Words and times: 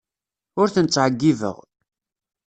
Ur 0.59 0.67
ten-ttɛeyyibeɣ. 0.73 1.57